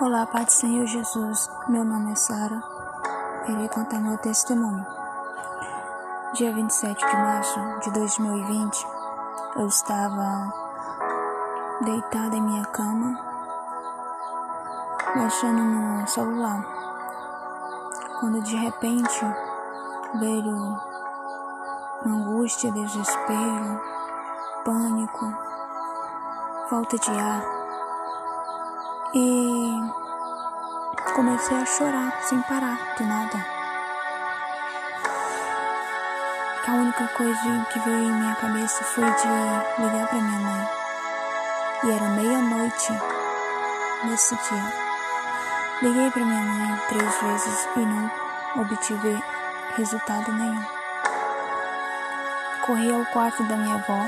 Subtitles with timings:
[0.00, 1.50] Olá, Pai do Senhor Jesus.
[1.66, 2.62] Meu nome é Sara.
[3.48, 4.86] Irei contar meu testemunho.
[6.34, 8.86] Dia 27 de março de 2020,
[9.56, 10.52] eu estava
[11.84, 13.18] deitada em minha cama,
[15.16, 16.64] mexendo no celular.
[18.20, 19.20] Quando de repente
[20.20, 20.80] veio
[22.06, 23.80] angústia, desespero,
[24.64, 25.34] pânico,
[26.68, 27.57] falta de ar
[29.14, 29.72] e
[31.14, 33.44] comecei a chorar sem parar, do nada.
[36.66, 40.68] A única coisa que veio em minha cabeça foi de ligar para minha mãe.
[41.84, 42.92] E era meia-noite
[44.04, 44.72] nesse dia.
[45.80, 48.10] Liguei para minha mãe três vezes e não
[48.60, 49.24] obtive
[49.76, 50.64] resultado nenhum.
[52.66, 54.06] Corri ao quarto da minha avó.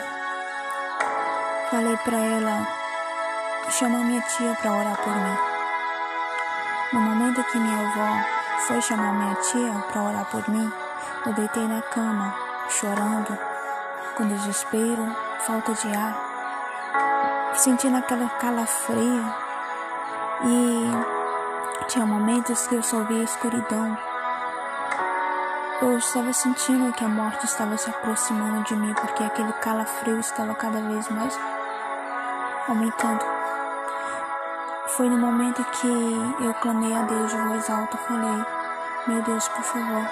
[1.71, 2.80] Falei para ela
[3.71, 5.39] chamou minha tia para orar por mim.
[6.93, 8.25] No momento que minha avó
[8.67, 10.71] foi chamar minha tia para orar por mim,
[11.25, 12.35] eu deitei na cama,
[12.69, 13.39] chorando,
[14.17, 19.35] com desespero, falta de ar, sentindo aquela calafrio
[20.45, 23.97] e tinha momentos que eu só via escuridão.
[25.81, 30.55] Eu estava sentindo que a morte estava se aproximando de mim porque aquele calafrio estava
[30.55, 31.39] cada vez mais
[32.69, 33.25] aumentando.
[34.97, 38.45] Foi no momento que eu clamei a Deus de voz alta, falei:
[39.07, 40.05] Meu Deus, por favor,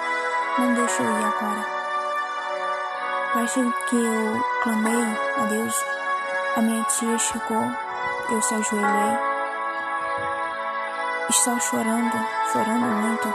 [0.57, 1.65] não deixe eu ir agora.
[3.29, 5.85] A partir que eu clamei a Deus,
[6.55, 7.71] a minha tia chegou,
[8.29, 9.19] eu se ajoelhei,
[11.29, 13.33] estava chorando, chorando muito.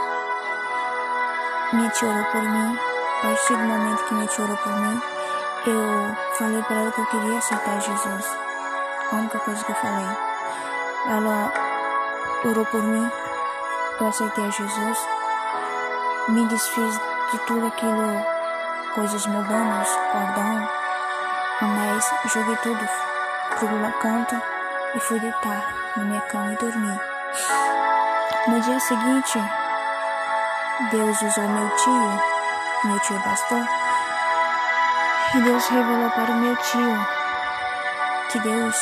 [1.73, 2.79] Minha tia orou por mim.
[3.19, 5.01] A partir do momento que minha tia orou por mim,
[5.67, 8.37] eu falei para ela que eu queria aceitar Jesus.
[9.11, 10.34] A única coisa que eu falei.
[11.07, 11.53] Ela
[12.43, 13.11] orou por mim,
[13.99, 15.07] eu aceitei a Jesus,
[16.29, 16.99] me desfiz
[17.31, 18.25] de tudo aquilo,
[18.95, 20.67] coisas mundanas, cordão,
[21.61, 22.89] anéis, joguei tudo
[23.59, 24.41] pro canto
[24.95, 26.99] e fui deitar na minha cama e dormi.
[28.47, 29.39] No dia seguinte,
[30.89, 32.21] Deus usou meu tio,
[32.85, 33.63] meu tio pastor,
[35.35, 37.07] e Deus revelou para meu tio
[38.31, 38.75] que Deus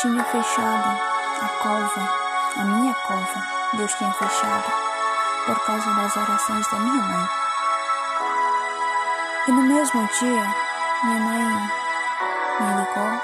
[0.00, 1.11] tinha fechado
[1.42, 2.08] a cova,
[2.56, 3.42] a minha cova,
[3.72, 4.72] Deus tinha fechado
[5.44, 7.28] por causa das orações da minha mãe.
[9.48, 10.54] E no mesmo dia,
[11.02, 11.42] minha mãe
[12.60, 13.20] me ligou,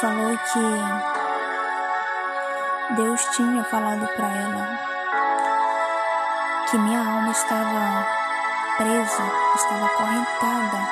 [0.00, 0.64] falou que
[2.94, 4.78] Deus tinha falado para ela
[6.70, 8.06] que minha alma estava
[8.76, 9.22] presa,
[9.56, 10.88] estava acorrentada,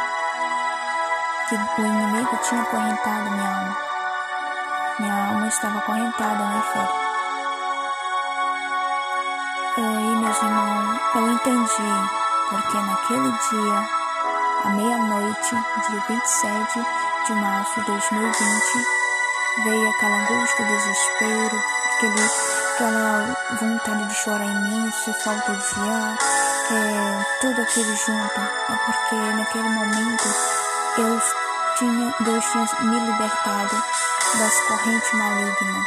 [1.48, 3.85] que o inimigo tinha acorrentado minha alma.
[4.98, 6.88] Minha alma estava acorrentada na fé.
[9.76, 12.16] Aí, meus irmãos, eu entendi
[12.48, 13.88] porque naquele dia,
[14.64, 16.86] à meia-noite, dia 27
[17.26, 18.86] de março de 2020,
[19.64, 21.62] veio aquela angústia, desespero,
[21.94, 22.30] aquele,
[22.72, 24.46] aquela vontade de chorar
[25.04, 26.16] se falta de ar,
[26.70, 28.40] é, tudo aquilo junto.
[28.40, 30.28] É porque naquele momento
[30.96, 31.20] eu
[31.76, 33.82] tinha, Deus tinha me libertado
[34.38, 35.86] das correntes malignas.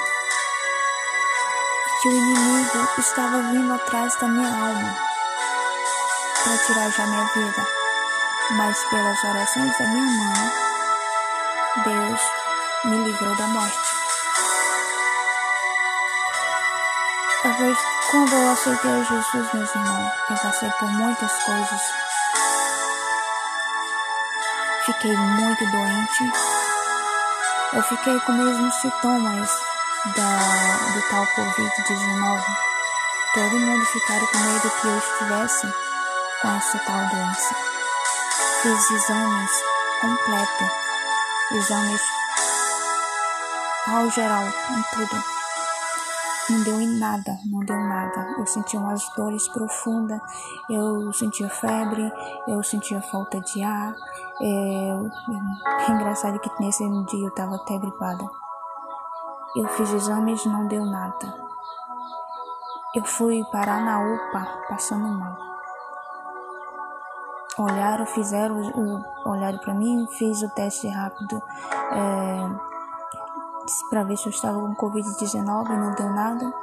[2.01, 4.95] Que o inimigo estava vindo atrás da minha alma
[6.43, 7.67] para tirar já minha vida.
[8.51, 10.51] Mas pelas orações da minha mãe,
[11.83, 12.21] Deus
[12.85, 13.89] me livrou da morte.
[18.09, 21.81] Quando eu aceitei Jesus, meus irmãos, eu passei por muitas coisas.
[24.85, 26.58] Fiquei muito doente
[27.73, 29.49] eu fiquei com os mesmos sintomas
[30.15, 30.37] da,
[30.93, 32.43] do tal Covid-19.
[33.33, 35.73] Todo mundo ficaram com medo que eu estivesse
[36.41, 37.55] com essa tal doença.
[38.61, 39.51] Fiz exames
[40.01, 40.71] completos,
[41.51, 42.01] exames
[43.87, 45.38] ao geral, em tudo.
[46.49, 48.35] Não deu em nada, não deu nada.
[48.37, 50.19] Eu sentia umas dores profundas,
[50.69, 52.11] eu sentia febre,
[52.47, 53.93] eu sentia falta de ar,
[54.41, 54.89] é,
[55.87, 58.27] é engraçado que nesse dia eu tava até gripada.
[59.55, 61.49] Eu fiz exames não deu nada.
[62.95, 65.37] Eu fui parar na UPA passando mal.
[67.57, 71.41] Olharam, fizeram o olharam para mim, fiz o teste rápido
[71.91, 72.78] é,
[73.89, 76.53] para ver se eu estava com Covid-19 não deu nada.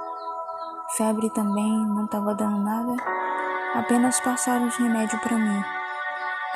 [0.97, 2.95] Febre também não estava dando nada.
[3.75, 5.63] Apenas passaram os remédios para mim.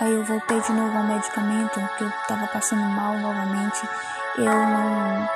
[0.01, 3.87] Aí eu voltei de novo ao medicamento, que eu tava passando mal novamente.
[4.39, 5.29] Eu não,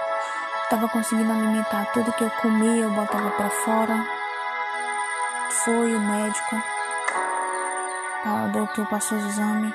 [0.71, 4.07] Tava conseguindo alimentar tudo que eu comia, eu botava para fora.
[5.63, 6.57] Foi o médico.
[8.25, 9.75] O doutor passou os exames,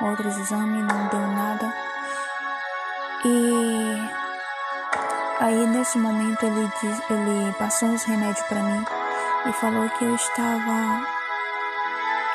[0.00, 1.72] outros exames, não deu nada.
[3.24, 4.19] E
[5.40, 6.70] aí nesse momento ele,
[7.10, 8.84] ele passou uns remédios para mim
[9.46, 11.02] e falou que eu estava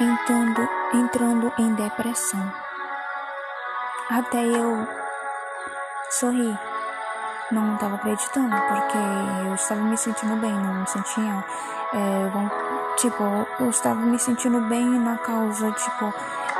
[0.01, 2.51] entrando, entrando em depressão.
[4.09, 4.87] Até eu
[6.09, 6.57] sorri.
[7.51, 8.97] Não estava acreditando, porque
[9.47, 11.45] eu estava me sentindo bem, não me sentia.
[11.93, 13.23] É, tipo,
[13.59, 16.13] eu estava me sentindo bem na causa, tipo,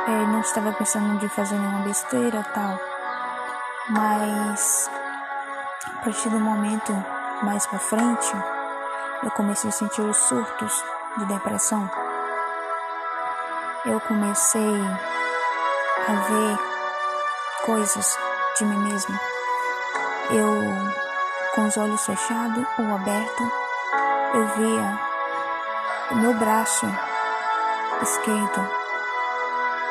[0.06, 2.78] é, não estava pensando de fazer nenhuma besteira tal.
[3.90, 4.88] Mas
[6.06, 6.92] partir do momento
[7.42, 8.32] mais pra frente,
[9.24, 10.84] eu comecei a sentir os surtos
[11.18, 11.90] de depressão.
[13.84, 14.80] Eu comecei
[16.06, 16.58] a ver
[17.64, 18.16] coisas
[18.56, 19.20] de mim mesma.
[20.30, 20.62] Eu,
[21.56, 23.48] com os olhos fechados ou abertos,
[24.34, 25.00] eu via
[26.12, 26.86] o meu braço
[28.00, 28.70] esquerdo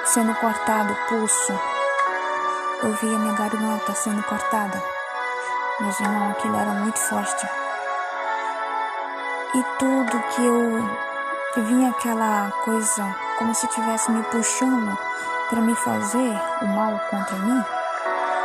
[0.05, 1.59] sendo cortado, pulso.
[2.83, 4.94] Eu via minha garganta sendo cortada.
[5.77, 7.45] Meus irmãos, aquilo era muito forte.
[9.53, 14.97] E tudo que eu vinha aquela coisa como se estivesse me puxando
[15.49, 17.61] para me fazer o mal contra mim.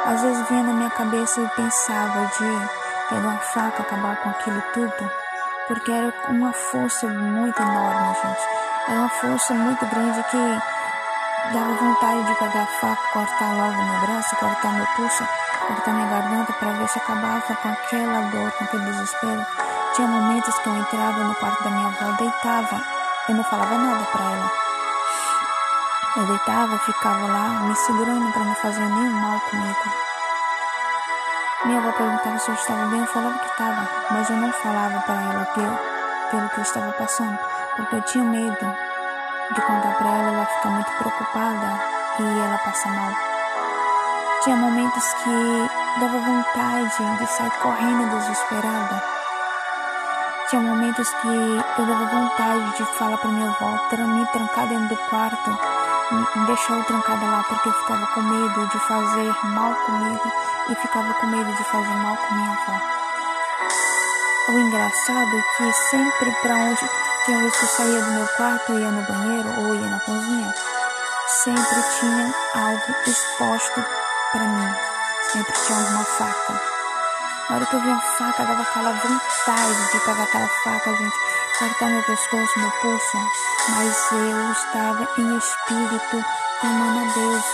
[0.06, 2.68] Às vezes vinha na minha cabeça e pensava de
[3.08, 5.10] pegar uma faca, acabar com aquilo tudo,
[5.68, 8.48] porque era uma força muito enorme, gente.
[8.88, 14.00] Era uma força muito grande que dava vontade de pegar a faca, cortar logo meu
[14.00, 15.24] braço, cortar meu pulso,
[15.70, 19.46] cortar minha garganta para ver se acabava com aquela dor, com aquele desespero.
[19.94, 22.82] Tinha momentos que eu entrava no quarto da minha avó, deitava,
[23.28, 24.50] eu não falava nada para ela.
[26.16, 29.76] Eu deitava, ficava lá, me segurando para não fazer nenhum mal comigo.
[31.64, 35.00] Minha avó perguntava se eu estava bem, eu falava que estava, mas eu não falava
[35.02, 35.78] para ela pelo,
[36.30, 37.38] pelo que eu estava passando,
[37.76, 38.74] porque eu tinha medo
[39.54, 41.80] de contar para ela, ela ficar muito preocupada
[42.18, 43.29] e ela passar mal.
[44.42, 49.20] Tinha momentos que dava vontade de sair correndo desesperada
[50.50, 53.78] tinha momentos que eu dava vontade de falar para minha avó,
[54.08, 55.50] me trancar dentro do quarto,
[56.10, 60.32] me deixar eu trancada lá porque eu ficava com medo de fazer mal comigo
[60.68, 62.80] e ficava com medo de fazer mal com minha avó.
[64.48, 66.90] O engraçado é que sempre para onde
[67.24, 70.52] tinha vez que eu saía do meu quarto, ia no banheiro ou ia na cozinha,
[71.28, 73.84] sempre tinha algo exposto
[74.32, 74.74] para mim.
[75.32, 76.60] Sempre tinha alguma faca.
[77.48, 81.16] Na hora que eu vi a faca, dava aquela vontade de pegar aquela faca, gente,
[81.58, 83.18] cortar meu pescoço, meu pulso.
[83.68, 86.24] Mas eu estava em espírito,
[86.60, 87.44] clamando a Deus,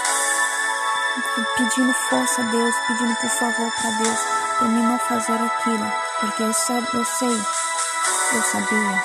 [1.57, 4.19] pedindo força a Deus, pedindo por favor para Deus,
[4.59, 5.93] para mim não fazer aquilo.
[6.21, 7.43] Porque eu, sabe, eu sei,
[8.33, 9.03] eu sabia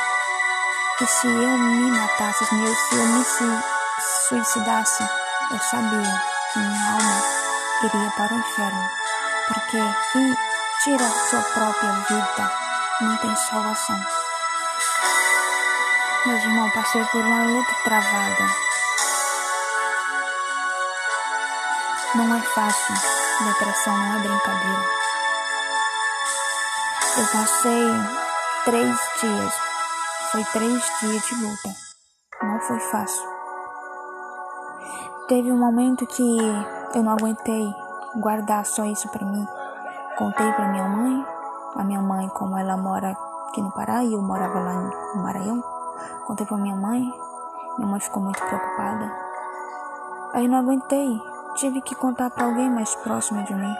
[0.98, 3.26] que se eu me matasse, se eu me
[4.28, 5.04] suicidasse,
[5.52, 6.22] eu sabia
[6.54, 7.21] que minha alma
[7.86, 8.90] iria para o inferno.
[9.48, 9.78] Porque
[10.84, 12.52] tira sua própria vida,
[13.02, 14.00] não tem salvação.
[16.26, 18.46] Meus irmãos, passei por uma luta travada.
[22.16, 22.96] Não é fácil,
[23.46, 25.02] depressão não é brincadeira.
[27.18, 27.88] Eu passei
[28.66, 29.54] três dias,
[30.32, 31.76] foi três dias de luta.
[32.44, 33.30] Não foi fácil.
[35.28, 36.38] Teve um momento que
[36.94, 37.74] eu não aguentei
[38.18, 39.48] guardar só isso para mim.
[40.18, 41.26] Contei para minha mãe,
[41.76, 43.16] a minha mãe, como ela mora
[43.48, 45.64] aqui no Pará e eu morava lá no Maranhão,
[46.26, 47.02] contei para minha mãe,
[47.78, 49.12] minha mãe ficou muito preocupada.
[50.34, 51.22] Aí não aguentei,
[51.56, 53.76] tive que contar para alguém mais próximo de mim.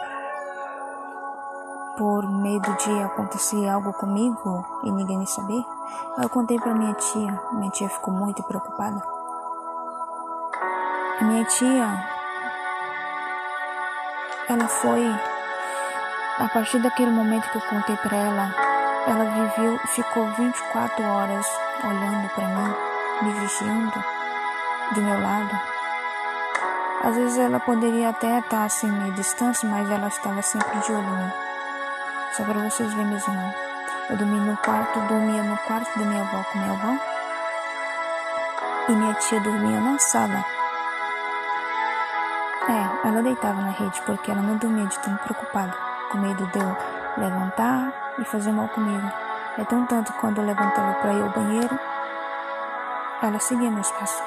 [1.96, 5.62] Por medo de acontecer algo comigo e ninguém me saber,
[6.22, 7.40] eu contei para minha tia.
[7.52, 9.02] Minha tia ficou muito preocupada.
[11.20, 12.11] A minha tia,
[14.52, 15.02] ela foi
[16.38, 18.54] a partir daquele momento que eu contei para ela,
[19.06, 21.46] ela viveu, ficou 24 horas
[21.84, 22.74] olhando para mim,
[23.22, 24.04] me vigiando
[24.94, 25.58] do meu lado.
[27.02, 31.02] Às vezes ela poderia até estar assim meio distância, mas ela estava sempre de olho
[31.02, 31.32] em mim.
[32.36, 33.54] Só para vocês verem, meus irmãos.
[34.10, 36.98] Eu dormia no quarto, dormia no quarto da minha avó com minha avó.
[38.88, 40.61] E minha tia dormia na sala.
[42.68, 45.74] É, ela deitava na rede porque ela não dormia de tão preocupada
[46.10, 46.76] com medo de eu
[47.16, 49.10] levantar e fazer mal comigo.
[49.58, 51.78] Então, tanto quando eu levantava para ir ao banheiro,
[53.22, 54.22] ela seguia meus passos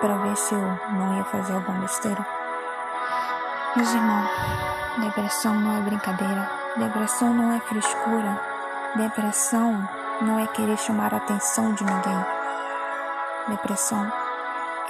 [0.00, 2.26] para ver se eu não ia fazer alguma besteira.
[3.74, 4.28] Meus irmãos,
[5.00, 8.38] depressão não é brincadeira, Depressão não é frescura.
[8.96, 9.88] Depressão
[10.20, 12.26] não é querer chamar a atenção de ninguém.
[13.48, 14.12] Depressão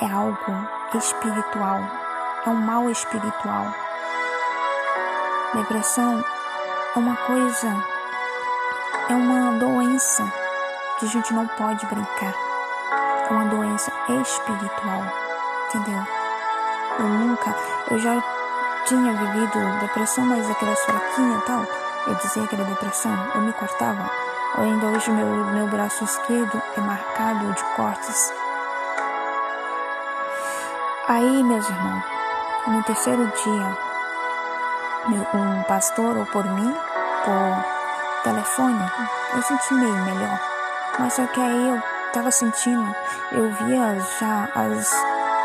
[0.03, 1.81] é algo espiritual,
[2.47, 3.67] é um mal espiritual.
[5.53, 6.25] Depressão
[6.95, 7.85] é uma coisa,
[9.09, 10.25] é uma doença
[10.99, 12.35] que a gente não pode brincar.
[13.29, 15.03] É uma doença espiritual,
[15.69, 16.03] entendeu?
[17.01, 17.55] Eu nunca,
[17.91, 18.23] eu já
[18.87, 21.65] tinha vivido depressão, mas aquelas fraquinhas e tal.
[22.07, 24.09] Eu dizia que era depressão, eu me cortava.
[24.59, 28.33] Ainda hoje meu, meu braço esquerdo é marcado de cortes.
[31.09, 32.16] Aí, meus irmãos,
[32.67, 33.79] no terceiro dia,
[35.35, 36.75] um pastor orou por mim,
[37.25, 37.65] por
[38.25, 38.91] telefone,
[39.35, 40.41] eu senti meio melhor.
[40.99, 41.83] Mas só que aí eu
[42.13, 42.95] tava sentindo,
[43.33, 44.93] eu via já as,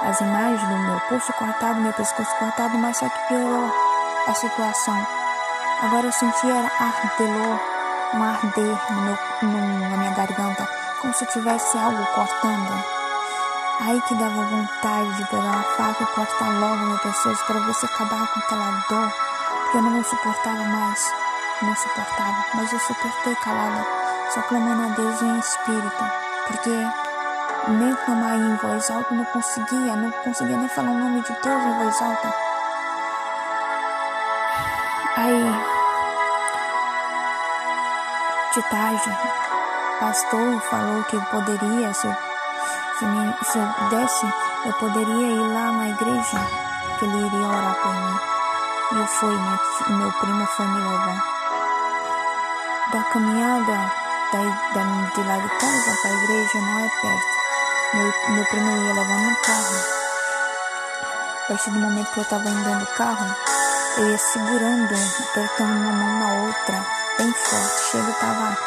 [0.04, 3.72] as imagens do meu pulso cortado, meu pescoço cortado, mas só que piorou
[4.28, 5.08] a situação.
[5.84, 7.60] Agora eu sentia ardelor,
[8.16, 10.68] um arder no meu, no, na minha garganta,
[11.02, 13.01] como se tivesse algo cortando.
[13.80, 17.86] Aí que dava vontade de pegar uma faca e cortar logo meu pescoço para se
[17.86, 19.12] acabar com aquela dor,
[19.64, 21.12] porque eu não suportava mais.
[21.62, 23.86] Não suportava, mas eu suportei calada,
[24.34, 26.06] só clamando a Deus em espírito,
[26.48, 26.72] porque
[27.68, 31.64] nem clamar em voz alta não conseguia, não conseguia nem falar o nome de Deus
[31.64, 32.34] em voz alta.
[35.18, 35.72] Aí,
[38.54, 39.18] de tarde,
[40.00, 42.31] pastor falou que poderia, se eu,
[43.02, 44.26] se, me, se eu pudesse,
[44.66, 46.38] eu poderia ir lá na igreja,
[47.00, 48.20] que ele iria orar por mim.
[48.92, 49.60] E eu fui, né?
[49.90, 51.26] meu primo foi me levar.
[52.92, 53.92] Da caminhada
[54.32, 54.40] da,
[54.74, 57.42] da, de lá de casa para a igreja não é perto.
[57.94, 59.76] Meu, meu primo ia levando no carro.
[61.44, 63.36] A partir do momento que eu estava andando no carro,
[63.98, 64.94] eu ia segurando,
[65.32, 66.86] apertando uma mão na outra,
[67.18, 67.82] bem forte.
[67.92, 68.58] Chega, tava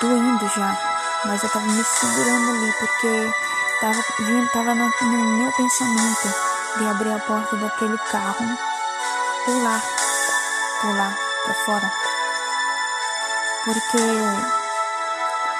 [0.00, 3.32] doendo já, mas eu tava me segurando ali porque
[3.80, 4.04] tava,
[4.52, 6.34] tava no, no meu pensamento
[6.78, 8.58] de abrir a porta daquele carro,
[9.44, 9.82] pular,
[10.80, 11.92] pular pra fora.
[13.64, 13.98] Porque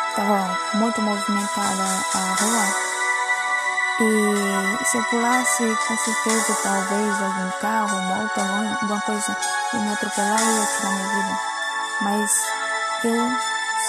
[0.09, 2.91] estava muito movimentada a rua
[4.03, 9.37] e se eu pulasse, com certeza, talvez algum carro, moto, alguma coisa
[9.75, 11.39] e me atropelar, ia tirar minha vida.
[12.01, 12.31] Mas
[13.05, 13.31] eu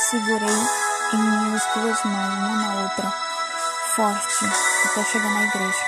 [0.09, 3.13] segurei em minhas duas mãos, uma na outra,
[3.95, 4.45] forte,
[4.85, 5.85] até chegar na igreja.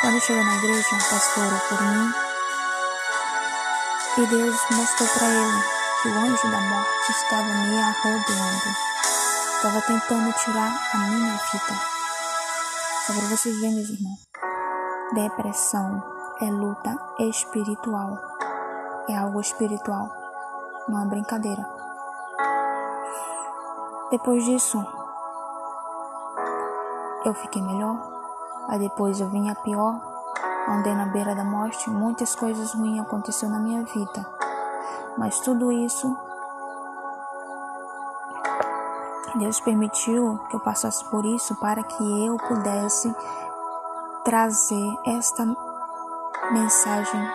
[0.00, 2.14] Quando eu cheguei na igreja, o pastor orou por mim
[4.16, 5.64] e Deus mostrou para ele
[6.00, 8.76] que o anjo da morte estava me arrodeando,
[9.56, 11.80] estava tentando tirar a minha vida.
[13.06, 14.20] Só para vocês verem, meus irmãos.
[15.14, 16.02] Depressão
[16.40, 18.18] é luta espiritual.
[19.08, 20.10] É algo espiritual.
[20.88, 21.73] Não é brincadeira.
[24.10, 24.84] Depois disso,
[27.24, 27.96] eu fiquei melhor.
[28.68, 30.00] Aí depois eu vim a pior.
[30.68, 31.90] Andei na beira da morte.
[31.90, 34.26] Muitas coisas ruins aconteceram na minha vida.
[35.16, 36.16] Mas tudo isso
[39.36, 43.12] Deus permitiu que eu passasse por isso para que eu pudesse
[44.24, 45.44] trazer esta
[46.52, 47.28] mensagem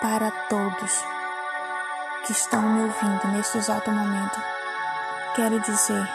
[0.00, 1.04] para todos
[2.24, 4.55] que estão me ouvindo neste exato momento.
[5.36, 6.08] Quero dizer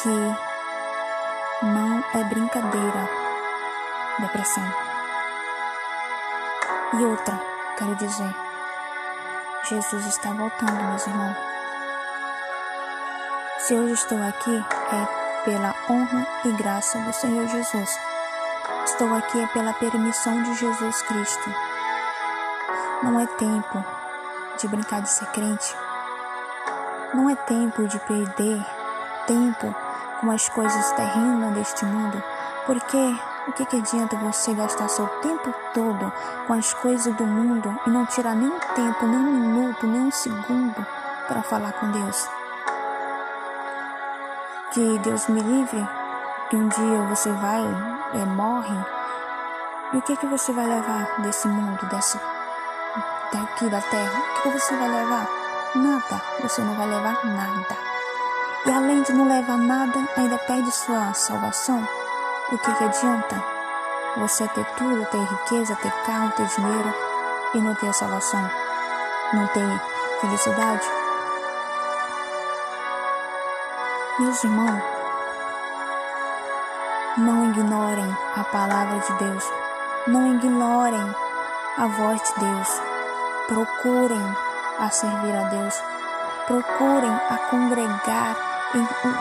[0.00, 3.10] que não é brincadeira
[4.20, 4.62] depressão.
[6.92, 7.40] E outra,
[7.76, 8.32] quero dizer,
[9.68, 11.36] Jesus está voltando, meus irmãos.
[13.58, 17.98] Se hoje estou aqui é pela honra e graça do Senhor Jesus.
[18.84, 21.54] Estou aqui é pela permissão de Jesus Cristo.
[23.02, 23.84] Não é tempo
[24.56, 25.79] de brincar de ser crente.
[27.14, 28.64] Não é tempo de perder
[29.26, 29.74] tempo
[30.20, 32.22] com as coisas terrenas deste mundo,
[32.66, 33.16] porque
[33.48, 36.12] o que, que adianta você gastar seu tempo todo
[36.46, 40.02] com as coisas do mundo e não tirar nem um tempo, nem um minuto, nem
[40.02, 40.86] um segundo
[41.26, 42.28] para falar com Deus?
[44.72, 45.88] que Deus me livre,
[46.48, 47.60] que um dia você vai,
[48.14, 48.76] é, morre,
[49.92, 52.18] e o que que você vai levar desse mundo, desse,
[53.32, 54.20] daqui da terra?
[54.20, 55.39] O que, que você vai levar?
[55.74, 57.76] Nada, você não vai levar nada.
[58.66, 61.86] E além de não levar nada, ainda perde sua salvação.
[62.50, 63.40] O que que adianta?
[64.16, 66.92] Você ter tudo, ter riqueza, ter carro, ter dinheiro
[67.54, 68.50] e não ter a salvação,
[69.32, 69.80] não ter
[70.20, 70.84] felicidade?
[74.18, 74.82] Meus irmãos,
[77.16, 79.44] não ignorem a palavra de Deus,
[80.08, 81.14] não ignorem
[81.78, 82.80] a voz de Deus.
[83.46, 84.49] procurem
[84.80, 85.82] a servir a Deus,
[86.46, 88.36] procurem a congregar,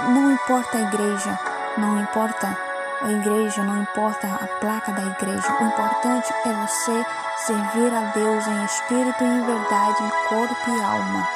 [0.10, 1.39] não importa a igreja,
[1.78, 2.58] não importa
[3.01, 7.06] a igreja, não importa a placa da igreja, o importante é você
[7.46, 11.28] servir a Deus em espírito e em verdade, em corpo e alma.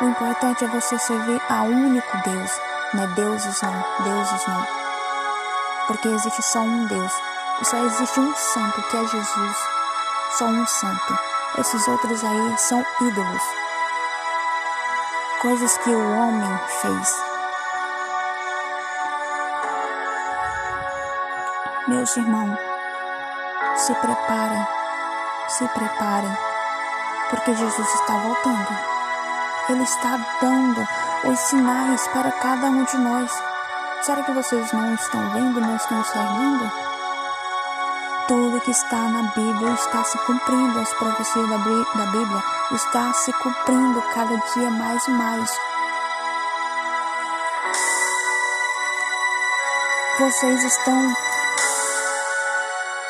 [0.00, 2.50] O importante é você servir a único Deus,
[2.92, 4.66] não é deuses não, deuses não.
[5.86, 7.12] Porque existe só um Deus,
[7.60, 9.56] e só existe um santo, que é Jesus.
[10.36, 11.35] Só um santo.
[11.58, 13.42] Esses outros aí são ídolos.
[15.40, 17.26] Coisas que o homem fez.
[21.88, 22.58] Meus irmãos,
[23.76, 24.66] se preparem,
[25.48, 26.36] se preparem,
[27.30, 28.78] porque Jesus está voltando.
[29.70, 30.86] Ele está dando
[31.24, 33.32] os sinais para cada um de nós.
[34.02, 36.95] Será que vocês não estão vendo, não estão enxergando?
[38.28, 42.42] Tudo que está na Bíblia está se cumprindo, as profecias da Bíblia
[42.72, 45.50] está se cumprindo cada dia mais e mais.
[50.18, 51.14] Vocês estão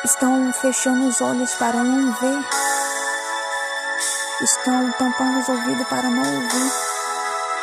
[0.05, 2.45] estão fechando os olhos para não ver,
[4.43, 6.71] estão tampando os ouvidos para não ouvir.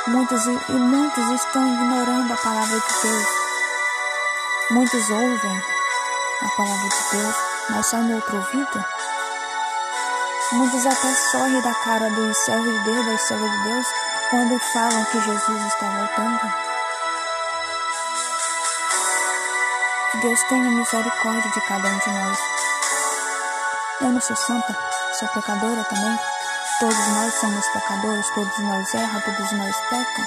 [0.09, 3.29] Muitos e muitos estão ignorando a palavra de Deus.
[4.71, 5.74] Muitos ouvem
[6.43, 7.35] a palavra de Deus,
[7.71, 8.85] mas só no outro ouvido.
[10.53, 13.87] Muitos até sorrem da cara dos servos de Deus, das servas de Deus,
[14.31, 16.65] quando falam que Jesus está voltando.
[20.21, 22.39] Deus tenha misericórdia de cada um de nós.
[24.01, 24.77] Eu não sou santa,
[25.19, 26.19] sou pecadora também.
[26.79, 30.27] Todos nós somos pecadores, todos nós erram, todos nós pecam.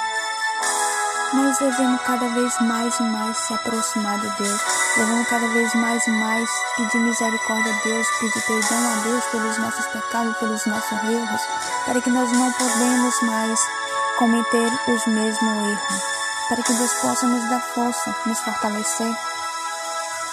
[1.33, 4.86] Mas devemos cada vez mais e mais se aproximar de Deus.
[4.97, 9.57] Devemos cada vez mais e mais pedir misericórdia a Deus, pedir perdão a Deus pelos
[9.59, 11.41] nossos pecados, pelos nossos erros,
[11.85, 13.59] para que nós não podemos mais
[14.17, 16.01] cometer os mesmos erros.
[16.49, 19.15] Para que Deus possa nos dar força, nos fortalecer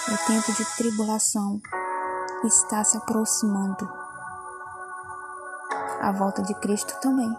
[0.07, 1.59] o tempo de tribulação
[2.43, 3.91] está se aproximando.
[5.99, 7.35] A volta de Cristo também.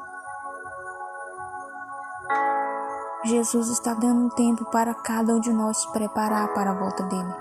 [3.26, 7.02] Jesus está dando um tempo para cada um de nós se preparar para a volta
[7.02, 7.34] dele.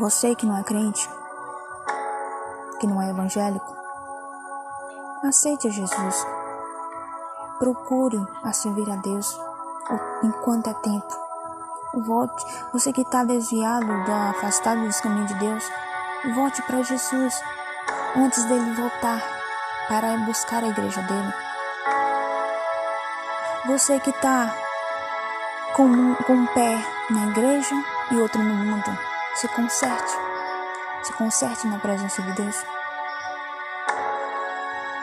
[0.00, 1.08] Você que não é crente,
[2.80, 3.76] que não é evangélico,
[5.22, 6.26] aceite Jesus.
[7.60, 9.38] Procure a servir a Deus
[10.24, 11.16] enquanto é tempo.
[11.94, 13.86] Volte, você que está desviado,
[14.30, 15.64] afastado dos caminhos de Deus,
[16.34, 17.40] volte para Jesus
[18.16, 19.41] antes dele voltar
[19.88, 21.32] para buscar a igreja dele.
[23.66, 24.54] Você que está
[25.74, 26.78] com, um, com um pé
[27.10, 27.74] na igreja
[28.10, 28.98] e outro no mundo,
[29.34, 30.12] se conserte.
[31.02, 32.56] Se conserte na presença de Deus.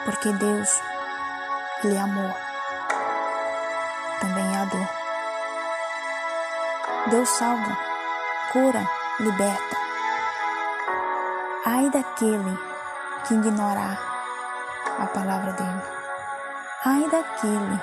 [0.04, 0.80] Porque Deus,
[1.84, 2.50] Ele é amor
[4.20, 4.88] também é a dor.
[7.10, 7.76] Deus salva,
[8.52, 8.86] cura,
[9.18, 9.76] liberta.
[11.64, 12.58] Ai daquele
[13.26, 14.09] que ignorar
[15.00, 15.82] a palavra dele.
[16.84, 17.82] Ai daquele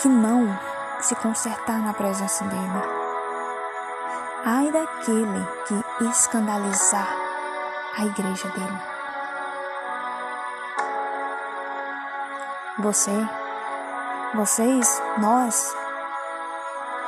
[0.00, 0.58] que não
[1.00, 2.82] se consertar na presença dele.
[4.44, 7.08] Ai daquele que escandalizar
[7.98, 8.82] a igreja dele.
[12.78, 13.28] Você
[14.34, 15.76] vocês, nós,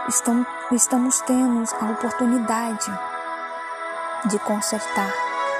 [0.09, 2.92] estamos, estamos tendo a oportunidade
[4.27, 5.11] de consertar,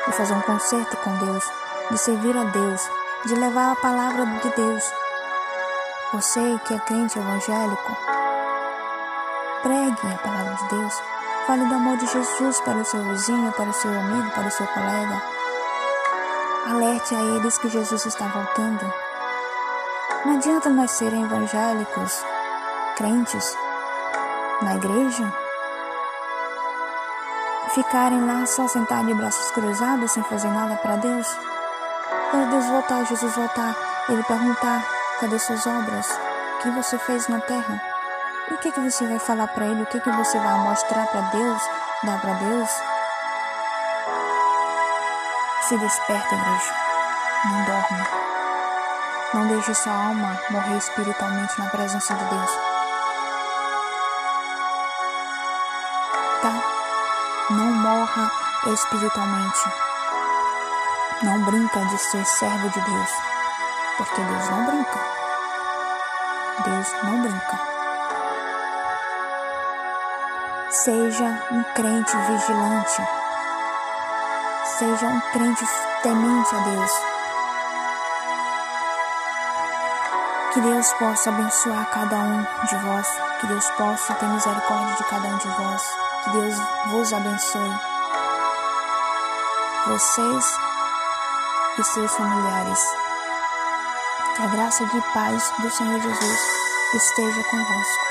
[0.05, 1.51] de fazer um conserto com Deus,
[1.91, 2.81] de servir a Deus,
[3.27, 4.85] de levar a palavra de Deus.
[6.13, 7.97] Você que é crente evangélico,
[9.63, 10.95] pregue a palavra de Deus.
[11.47, 14.51] Fale do amor de Jesus para o seu vizinho, para o seu amigo, para o
[14.51, 15.23] seu colega.
[16.71, 18.93] Alerte a eles que Jesus está voltando.
[20.25, 22.25] Não adianta nós serem evangélicos,
[22.97, 23.57] crentes,
[24.63, 25.31] na igreja,
[27.75, 31.27] ficarem lá só sentados de braços cruzados sem fazer nada para Deus.
[32.35, 33.77] Quando Deus voltar, Jesus voltar,
[34.09, 34.85] Ele perguntar:
[35.21, 36.11] cadê suas obras?
[36.11, 37.81] O que você fez na terra?
[38.51, 39.85] E o que, que você vai falar para Ele?
[39.85, 41.63] O que, que você vai mostrar para Deus?
[42.03, 42.69] Dar para Deus?
[45.69, 46.75] Se desperta, igreja.
[47.45, 48.09] Não dorme.
[49.35, 52.51] Não deixe sua alma morrer espiritualmente na presença de Deus.
[56.43, 56.53] Tá?
[57.51, 58.29] Não morra
[58.67, 59.94] espiritualmente.
[61.23, 63.11] Não brinca de ser servo de Deus.
[63.97, 64.99] Porque Deus não brinca.
[66.65, 67.61] Deus não brinca.
[70.71, 73.03] Seja um crente vigilante.
[74.79, 75.65] Seja um crente
[76.03, 76.91] temente a Deus.
[80.53, 83.09] Que Deus possa abençoar cada um de vós.
[83.41, 85.83] Que Deus possa ter misericórdia de cada um de vós.
[86.25, 86.55] Que Deus
[86.87, 87.75] vos abençoe.
[89.87, 90.64] Vocês
[91.79, 92.81] e seus familiares.
[94.37, 96.41] Que a graça de paz do Senhor Jesus
[96.95, 98.05] esteja convosco.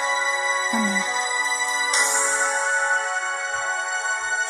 [0.73, 1.22] Amém.